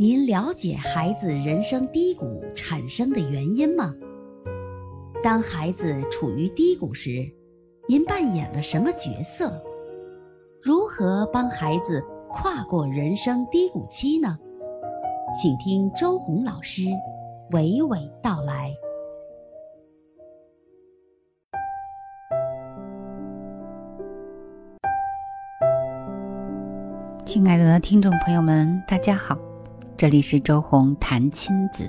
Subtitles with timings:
[0.00, 3.94] 您了解孩子人生低谷产生的原因吗？
[5.22, 7.30] 当孩子处于低谷时，
[7.86, 9.62] 您扮演了什么角色？
[10.62, 14.38] 如何帮孩子跨过人生低谷期呢？
[15.38, 16.84] 请听周红老师
[17.50, 18.74] 娓娓道来。
[27.26, 29.38] 亲爱的听众朋友们，大家好。
[30.00, 31.86] 这里是周红谈亲子。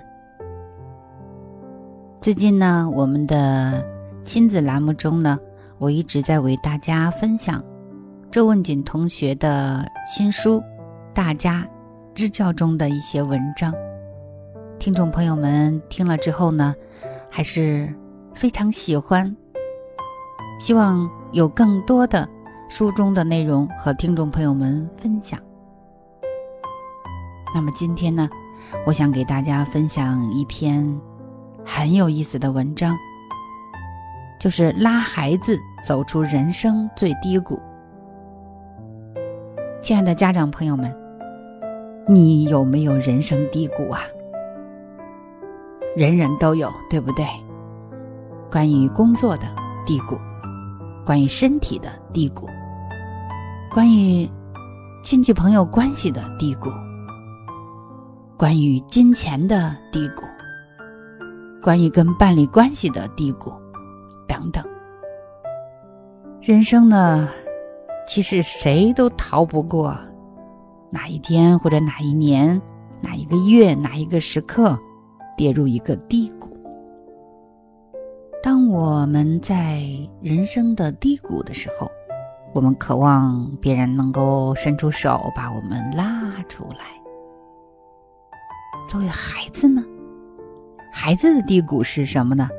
[2.20, 3.82] 最近呢，我们的
[4.26, 5.40] 亲子栏目中呢，
[5.78, 7.64] 我一直在为大家分享
[8.30, 10.60] 周文锦同学的新书
[11.14, 11.66] 《大家
[12.14, 13.74] 支教》中的一些文章。
[14.78, 16.76] 听众朋友们听了之后呢，
[17.30, 17.88] 还是
[18.34, 19.34] 非常喜欢，
[20.60, 22.28] 希望有更多的
[22.68, 25.40] 书中的内容和听众朋友们分享。
[27.54, 28.30] 那么今天呢，
[28.86, 31.00] 我想给大家分享一篇
[31.66, 32.98] 很有意思的文章，
[34.40, 37.60] 就是拉孩子走出人生最低谷。
[39.82, 40.96] 亲爱的家长朋友们，
[42.08, 44.00] 你有没有人生低谷啊？
[45.96, 47.26] 人人都有，对不对？
[48.50, 49.44] 关于工作的
[49.86, 50.18] 低谷，
[51.06, 52.48] 关于身体的低谷，
[53.74, 54.30] 关于
[55.04, 56.70] 亲戚朋友关系的低谷。
[58.42, 60.24] 关于金钱的低谷，
[61.62, 63.54] 关于跟伴侣关系的低谷，
[64.28, 64.66] 等等。
[66.42, 67.30] 人生呢，
[68.08, 69.96] 其实谁都逃不过
[70.90, 72.60] 哪一天或者哪一年、
[73.00, 74.76] 哪一个月、哪一个时刻
[75.38, 76.50] 跌入一个低谷。
[78.42, 79.84] 当我们在
[80.20, 81.88] 人生的低谷的时候，
[82.56, 87.01] 我们渴望别人能够伸出手把我们拉出来。
[88.92, 89.82] 作为孩子呢，
[90.92, 92.50] 孩子的低谷是什么呢？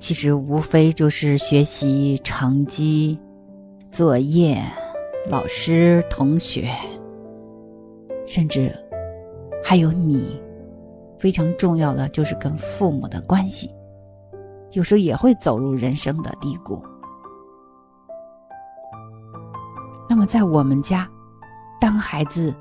[0.00, 3.20] 其实无非就是学习成绩、
[3.90, 4.58] 作业、
[5.28, 6.70] 老师、同学，
[8.26, 8.74] 甚至
[9.62, 10.40] 还有你，
[11.18, 13.70] 非常重要的就是跟父母的关系，
[14.72, 16.82] 有时候也会走入人生的低谷。
[20.08, 21.06] 那么在我们家，
[21.78, 22.54] 当孩子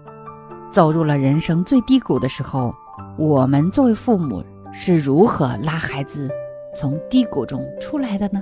[0.70, 2.76] 走入了人生最低谷的时候，
[3.18, 4.44] 我们作为父母
[4.74, 6.30] 是如何拉孩子
[6.76, 8.42] 从低谷中出来的呢？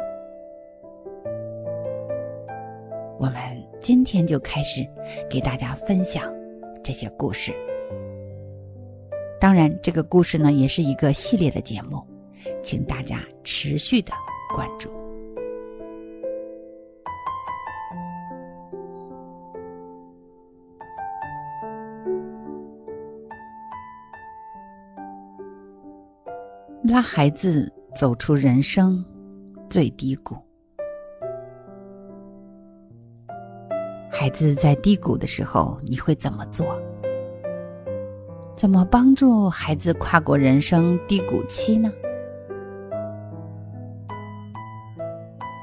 [3.19, 3.35] 我们
[3.79, 4.83] 今天就开始
[5.29, 6.33] 给大家分享
[6.83, 7.53] 这些故事。
[9.39, 12.03] 当然，这个故事呢也是一个系列的节目，
[12.63, 14.11] 请大家持续的
[14.55, 15.02] 关注。
[26.83, 29.03] 拉孩子走出人生
[29.69, 30.35] 最低谷。
[34.11, 36.77] 孩子在低谷的时候，你会怎么做？
[38.53, 41.89] 怎么帮助孩子跨过人生低谷期呢？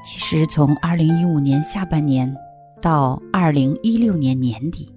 [0.03, 2.35] 其实，从二零一五年下半年
[2.81, 4.91] 到二零一六年年底，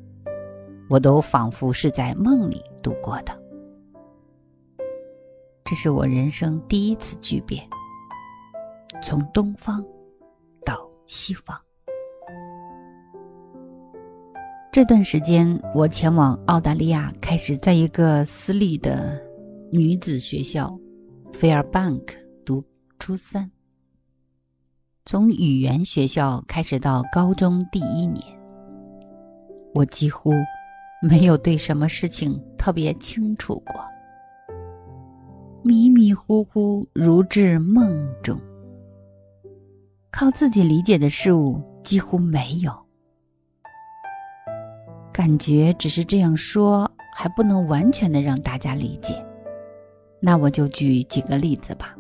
[0.88, 3.44] 我都仿佛是在梦里度过的。
[5.64, 7.66] 这是我人生第一次巨变，
[9.02, 9.82] 从东方
[10.62, 11.58] 到西方。
[14.70, 19.19] 这段时间，我前往澳大利亚，开始在一个私立的
[19.72, 20.78] 女子学校
[21.32, 22.14] Fairbank
[22.44, 22.62] 读
[22.98, 23.50] 初三。
[25.06, 28.22] 从语言学校开始到高中第一年，
[29.72, 30.31] 我几乎
[31.00, 33.94] 没有对什么事情特别清楚过。
[35.66, 38.38] 迷迷糊糊，如至梦中。
[40.10, 42.70] 靠自己理解的事物几乎没有，
[45.11, 49.25] 感觉只是这样说，还不能完全的让大家理解。
[50.20, 51.96] 那我就举几个例子吧。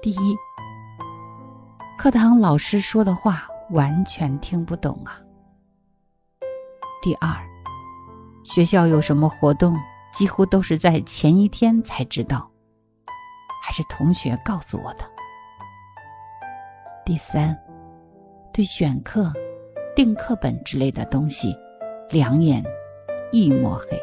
[0.00, 0.36] 第一，
[1.98, 5.18] 课堂老师说的话完全听不懂啊。
[7.02, 7.34] 第二，
[8.44, 9.76] 学校有什么活动？
[10.14, 12.48] 几乎都是在前一天才知道，
[13.62, 15.04] 还是同学告诉我的。
[17.04, 17.58] 第三，
[18.52, 19.32] 对选课、
[19.96, 21.54] 订课本之类的东西，
[22.10, 22.64] 两眼
[23.32, 24.00] 一抹黑。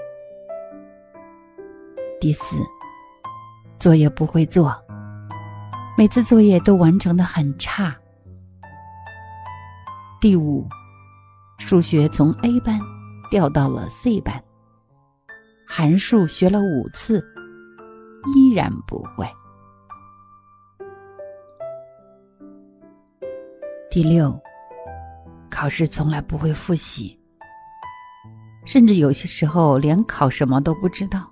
[2.19, 2.57] 第四，
[3.79, 4.75] 作业不会做，
[5.97, 7.95] 每次作业都完成的很差。
[10.19, 10.67] 第五，
[11.57, 12.79] 数学从 A 班
[13.31, 14.43] 调到了 C 班。
[15.73, 17.25] 函数学了五次，
[18.35, 19.25] 依然不会。
[23.89, 24.37] 第六，
[25.49, 27.17] 考试从来不会复习，
[28.65, 31.31] 甚至有些时候连考什么都不知道。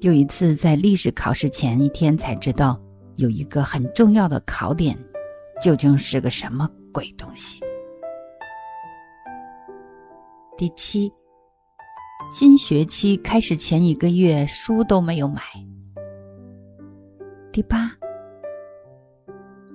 [0.00, 2.80] 有一次在历史考试前一天才知道
[3.16, 4.96] 有一个很重要的考点，
[5.60, 7.58] 究竟是个什么鬼东西。
[10.56, 11.12] 第七，
[12.34, 15.42] 新学期开始前一个月书都没有买。
[17.52, 17.92] 第八。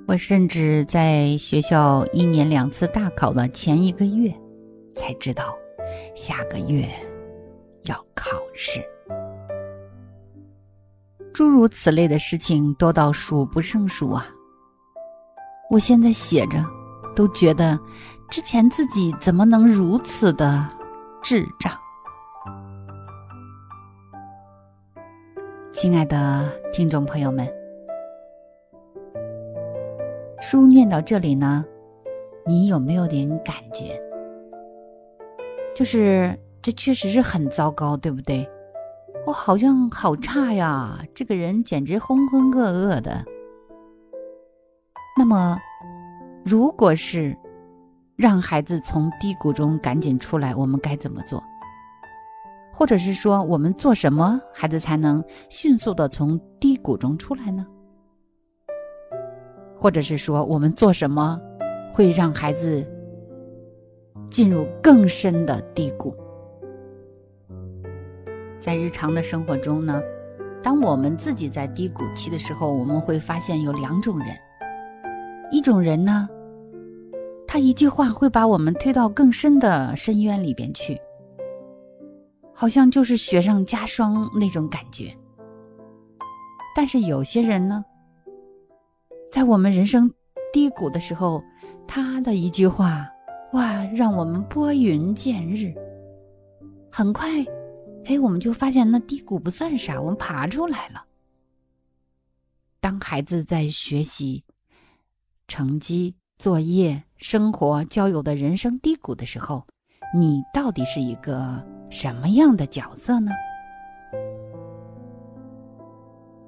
[0.07, 4.33] 我甚至在学校一年两次大考的前一个月，
[4.95, 5.55] 才知道
[6.15, 6.89] 下个月
[7.83, 8.83] 要考试。
[11.31, 14.25] 诸如此类的事情多到数不胜数啊！
[15.69, 16.65] 我现在写着，
[17.15, 17.79] 都觉得
[18.31, 20.67] 之前自己怎么能如此的
[21.21, 21.71] 智障？
[25.79, 27.47] 亲爱的听众朋友们。
[30.41, 31.63] 书念到这里呢，
[32.47, 34.01] 你有没有点感觉？
[35.75, 38.49] 就是这确实是很糟糕，对不对？
[39.27, 43.23] 我好像好差呀，这个人简直浑浑噩噩的。
[45.15, 45.59] 那么，
[46.43, 47.37] 如果是
[48.15, 51.39] 让孩子从低谷中赶紧出来，我们该怎么做？
[52.77, 57.65] 或者是说，我们做什么，孩子才能迅速的从低谷中出来呢？
[59.75, 61.41] 或者是说，我们做什么
[61.91, 62.85] 会让孩子
[64.29, 66.13] 进入更深的低谷？
[68.59, 69.99] 在日常的生活中呢，
[70.61, 74.27] 当我们自己在低谷期的时候，我们会发现有两种人。
[75.49, 76.29] 一种人呢，
[77.47, 81.01] 他一句话会把我们推到更深的深渊里边去，
[82.59, 85.15] 好像就是雪上加霜那种感觉。
[86.75, 87.85] 但是有些人呢，
[89.31, 90.11] 在我们人生
[90.51, 91.43] 低谷的时候，
[91.87, 93.07] 他的一句话，
[93.53, 95.71] 哇，让我们拨云见日。
[96.91, 97.29] 很快，
[98.05, 101.05] 哎，我们就发现那低谷不算啥，我们爬出来了。
[102.79, 104.43] 当孩子在学习、
[105.47, 109.63] 成绩、作业、生活、交友的人生低谷的时候，
[110.15, 113.31] 你到底是一个什么样的角色呢？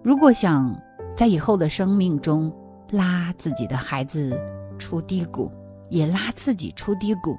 [0.01, 0.73] 如果想
[1.15, 2.51] 在以后的生命中，
[2.91, 4.39] 拉自己的孩子
[4.77, 5.51] 出低谷，
[5.89, 7.37] 也拉自己出低谷，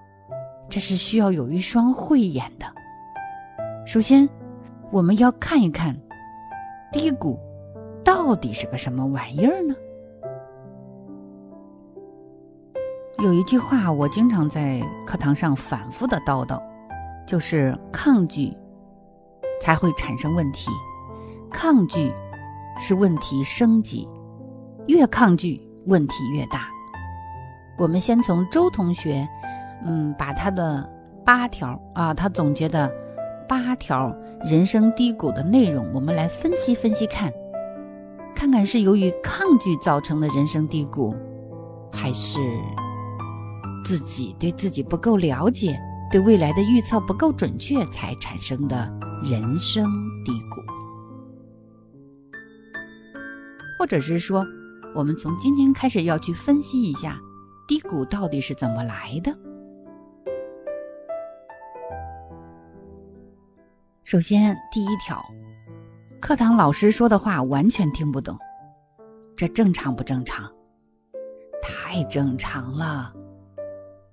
[0.69, 2.67] 这是需要有一双慧眼的。
[3.87, 4.29] 首先，
[4.91, 5.97] 我们要看一看
[6.93, 7.38] 低谷
[8.05, 9.75] 到底是个什么玩意儿呢？
[13.19, 16.62] 有一句话我经常在课堂上反复的叨叨，
[17.30, 18.52] 就是抗拒
[19.60, 20.68] 才会产生问题，
[21.48, 22.12] 抗拒
[22.76, 24.08] 是问题升级。
[24.88, 26.66] 越抗拒，问题越大。
[27.78, 29.28] 我们先从周同学，
[29.84, 30.84] 嗯，把他的
[31.24, 32.92] 八条啊，他总结的
[33.48, 34.12] 八条
[34.44, 37.32] 人生低谷的内容，我们来分析分析看，
[38.34, 41.14] 看看是由于抗拒造成的人生低谷，
[41.92, 42.40] 还是
[43.84, 45.80] 自己对自己不够了解，
[46.11, 48.90] 对未来的预测不够准确才产生的
[49.23, 49.85] 人生
[50.25, 50.61] 低谷，
[53.79, 54.45] 或者是说。
[54.93, 57.17] 我们从今天开始要去分析一下
[57.69, 59.33] 低谷到底是怎么来的。
[64.02, 65.25] 首先，第一条，
[66.19, 68.37] 课堂老师说的话完全听不懂，
[69.37, 70.52] 这正常不正常？
[71.62, 73.14] 太正常了，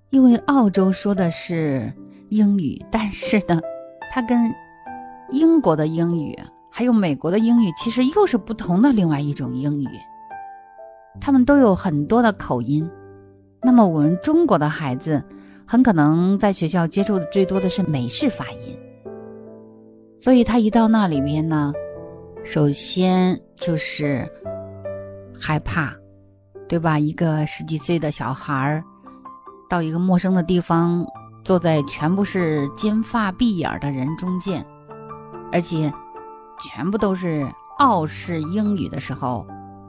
[0.09, 1.91] 因为澳洲说的是
[2.29, 3.59] 英语，但是呢，
[4.11, 4.53] 它跟
[5.31, 6.37] 英国的英语
[6.71, 9.87] 还有美国的英语其实又是不同的另外一种英语。
[11.19, 12.89] 他们都有很多的口音，
[13.61, 15.21] 那么我们中国的孩子
[15.65, 18.79] 很可能在学校接触的最多的是美式发音，
[20.17, 21.73] 所以他一到那里边呢，
[22.43, 24.29] 首先就是
[25.37, 25.93] 害怕，
[26.69, 26.97] 对吧？
[26.99, 28.83] 一个十几岁的小孩儿
[29.69, 31.05] 到一个陌生的地方，
[31.43, 34.65] 坐在全部是金发碧眼的人中间，
[35.51, 35.91] 而且
[36.59, 37.47] 全部都是
[37.79, 39.45] 傲视英语的时候。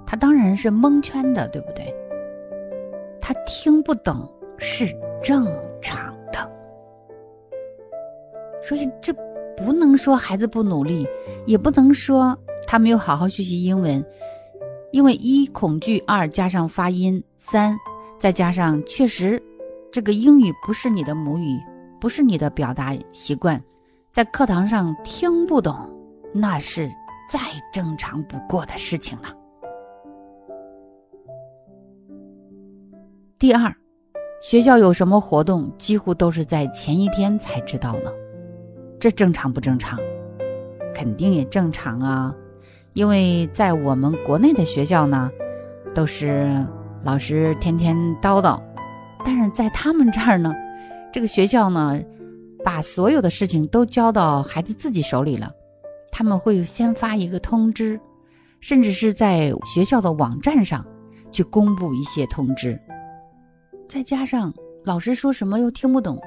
[0.07, 1.95] 他当然是蒙圈的，对不对？
[3.21, 4.87] 他听不懂是
[5.23, 5.47] 正
[5.83, 6.51] 常的，
[8.63, 9.13] 所以这
[9.55, 11.07] 不能说孩子不努力，
[11.45, 12.35] 也不能说
[12.67, 14.03] 他没有好好学习英文，
[14.93, 17.79] 因为一恐惧，二加上发音，三
[18.19, 19.43] 再加上确实
[19.91, 21.59] 这个英语不是你的母语，
[21.99, 23.63] 不是你的表达习惯，
[24.13, 25.75] 在课堂上听不懂，
[26.33, 26.89] 那是
[27.31, 27.41] 再
[27.73, 29.35] 正常不过的事情了。
[33.39, 33.75] 第二，
[34.43, 38.13] 学校有什么活动，几乎都是在前一天才知道呢，
[39.01, 39.99] 这正常不正常？
[40.95, 42.35] 肯定也正常啊，
[42.93, 45.31] 因为在我们国内的学校呢，
[45.95, 46.67] 都是
[47.05, 48.61] 老师天天叨叨，
[49.29, 50.55] 但是在他们这儿呢，
[51.13, 52.01] 这个学校呢。
[52.65, 55.51] 把所有的事情都交到孩子自己手里了，
[56.11, 57.99] 他们会先发一个通知，
[58.61, 60.85] 甚至是在学校的网站上
[61.31, 62.79] 去公布一些通知。
[63.89, 64.53] 再加上
[64.85, 66.21] 老师说什么又听不懂，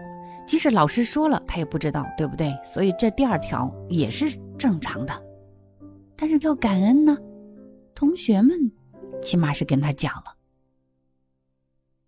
[0.48, 2.58] 即使老师说了他也不知道，对不对？
[2.63, 5.13] 所以这第二条也是正常的。
[6.15, 7.17] 但是要感恩呢，
[7.93, 8.58] 同学们
[9.22, 10.34] 起码是跟他讲了，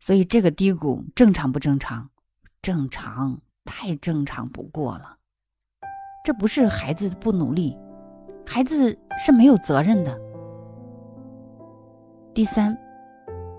[0.06, 2.10] 所以这个低谷正常不正常？
[2.62, 3.40] 正常。
[3.64, 5.16] 太正常不过了，
[6.26, 7.78] 这不是孩子不努力，
[8.46, 10.14] 孩子是没有责任的。
[12.34, 12.78] 第三，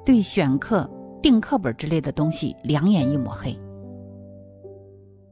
[0.05, 0.87] 对选课、
[1.23, 3.59] 订课本之类的东西两眼一抹黑。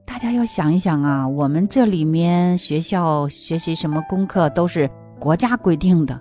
[0.06, 4.90] 大家要想一想啊，我们这里面学校学习什么功课都是
[5.20, 6.18] 国家规定的，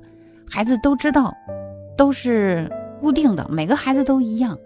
[0.49, 1.33] 孩子都知道，
[1.97, 2.69] 都是
[2.99, 4.59] 固定的，每个孩子都一样，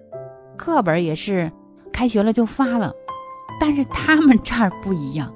[0.56, 1.52] 课本也是
[1.94, 2.92] 开学了就发了。
[3.60, 5.34] 但是他们这儿不一样，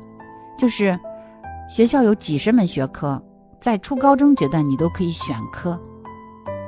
[0.57, 0.99] 就是
[1.69, 3.21] 学校有几十门学科，
[3.61, 5.79] 在初高中阶段你都可以选科，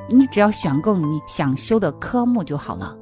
[0.08, 2.96] 你只要选够你想修的科目就好了。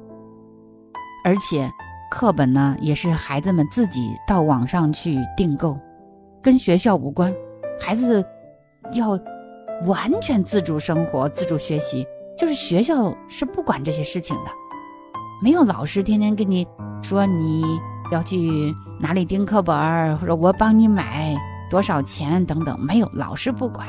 [1.23, 1.71] 而且
[2.09, 5.79] 课本呢也是孩子们自己到网上去订购，
[6.41, 7.33] 跟学校无关，
[7.79, 8.21] 孩子
[8.93, 9.17] 要
[9.85, 12.05] 完全自主生活、自主学习，
[12.37, 14.51] 就是学校是不管这些事情的，
[15.41, 16.65] 没有老师天天跟你
[17.01, 17.63] 说你。
[18.11, 21.33] 要去哪里订课本，或者我帮你买
[21.69, 23.87] 多少钱等等，没有老师不管。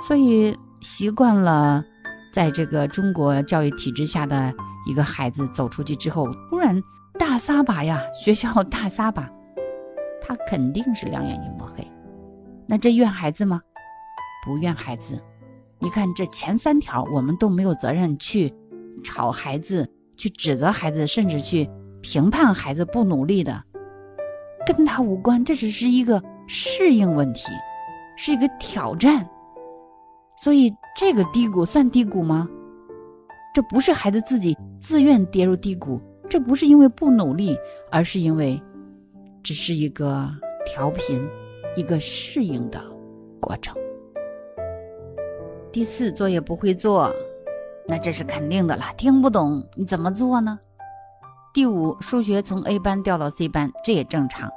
[0.00, 1.84] 所以习惯了
[2.32, 4.54] 在这个中国教育体制下的
[4.86, 6.82] 一个孩子走出去之后，突然
[7.18, 9.28] 大撒把呀，学校大撒把，
[10.22, 11.86] 他肯定是两眼一抹黑。
[12.66, 13.60] 那这怨孩子吗？
[14.46, 15.22] 不怨孩子。
[15.78, 18.50] 你看这前三条，我们都没有责任去
[19.02, 21.68] 吵孩子，去指责孩子，甚至去。
[22.02, 23.60] 评判孩子不努力的，
[24.64, 27.48] 跟他无关，这只是一个适应问题，
[28.16, 29.28] 是一个挑战。
[30.36, 32.48] 所以这个低谷算低谷吗？
[33.52, 37.58] 这不是孩子自己自愿跌入低谷，这不是因为不努力，
[37.90, 38.62] 而是因为
[39.42, 40.30] 只是一个
[40.64, 41.20] 调频，
[41.74, 42.80] 一个适应的
[43.40, 43.76] 过程。
[45.72, 47.12] 第四，作业不会做，
[47.88, 50.58] 那这是肯定的了，听不懂你怎么做呢？
[51.54, 54.50] 第五，数学从 A 班调到 C 班，这也正常。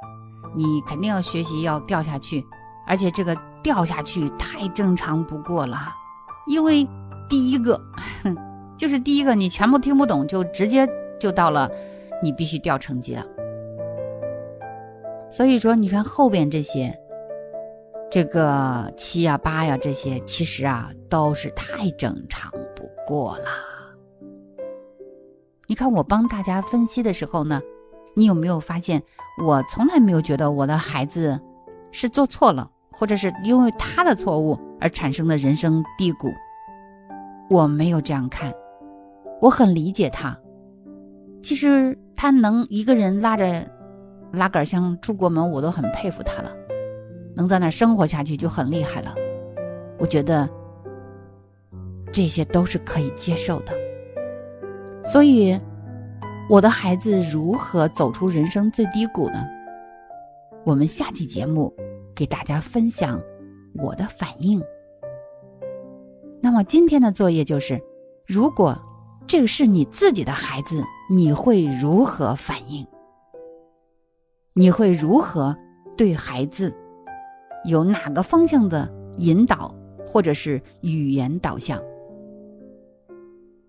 [0.54, 2.44] 你肯定要学习，要掉下去，
[2.86, 5.92] 而且这个掉下去太正常不过了。
[6.48, 6.86] 因为
[7.28, 7.80] 第一个，
[8.76, 10.88] 就是第一个，你全部听不懂，就直接
[11.20, 11.70] 就到了
[12.20, 13.24] 你必须掉成绩了。
[15.30, 16.92] 所以说，你看后边这些，
[18.10, 22.50] 这个七呀、八呀这些，其实啊都是太正常
[23.10, 23.46] 过了。
[25.66, 27.60] 你看我帮大家分析的时候呢，
[28.14, 29.02] 你有没有发现，
[29.44, 31.40] 我从来没有觉得我的孩子
[31.90, 36.28] 是做错了，或者是因为他的错误而产生的人生低谷？
[37.48, 38.54] 我没有这样看，
[39.40, 40.38] 我很理解他。
[41.42, 43.68] 其实他能一个人拉着
[44.32, 46.52] 拉杆箱出国门，我都很佩服他了。
[47.34, 49.14] 能在那生活下去就很厉害了。
[49.98, 50.48] 我觉得
[52.12, 53.72] 这些都是可以接受的。
[55.04, 55.58] 所以，
[56.48, 59.44] 我的孩子如何走出人生最低谷呢？
[60.64, 61.74] 我们下期节目
[62.14, 63.20] 给大家分享
[63.76, 64.62] 我的反应。
[66.40, 67.80] 那么今天的作业就是：
[68.26, 68.78] 如果
[69.26, 72.86] 这个是你自己的孩子，你会如何反应？
[74.52, 75.56] 你会如何
[75.96, 76.74] 对孩子
[77.64, 79.74] 有哪个方向的引导，
[80.06, 81.80] 或者是语言导向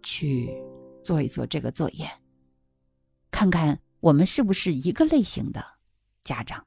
[0.02, 0.52] 去？
[1.04, 2.08] 做一做这个作业，
[3.32, 5.66] 看看我们是不是一个类型的
[6.24, 6.64] 家长。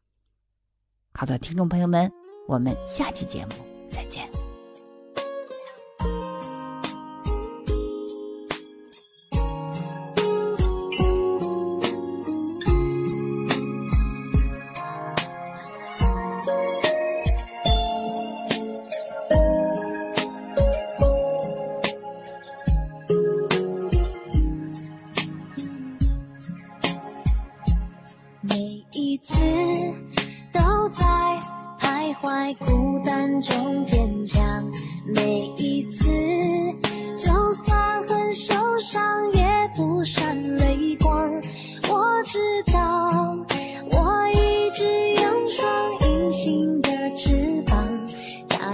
[1.12, 2.11] 好的，听众朋友们，
[2.49, 3.53] 我们下期节目
[3.93, 4.44] 再见。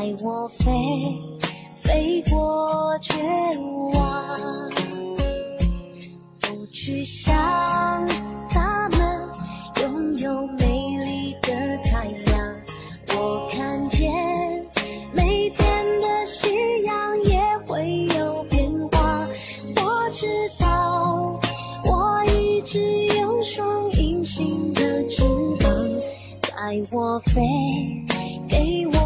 [0.00, 0.64] 带我飞
[1.75, 3.12] 飞过绝
[3.92, 4.71] 望
[6.40, 7.37] 不去想
[8.49, 9.28] 他们
[9.83, 10.64] 拥有美
[11.04, 11.52] 丽的
[11.85, 12.57] 太阳
[13.09, 14.11] 我看见
[15.12, 16.49] 每天的夕
[16.85, 19.28] 阳也会有变化
[19.76, 20.26] 我知
[20.59, 21.38] 道
[21.85, 22.80] 我一直
[23.19, 25.23] 有双隐形的翅
[25.61, 25.71] 膀
[26.40, 27.42] 带我飞
[28.49, 29.00] 给我